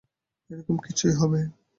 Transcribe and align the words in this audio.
এরকম 0.49 0.75
কিছুই 0.85 1.13
হবে। 1.13 1.41